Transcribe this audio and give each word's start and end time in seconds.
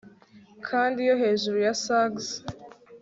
Kandi 0.67 0.97
iyo 1.05 1.15
hejuru 1.23 1.57
ya 1.65 1.73
surges 1.83 2.29